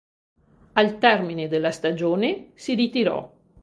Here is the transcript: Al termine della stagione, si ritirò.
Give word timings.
Al 0.73 0.97
termine 0.97 1.47
della 1.47 1.69
stagione, 1.69 2.53
si 2.55 2.73
ritirò. 2.73 3.31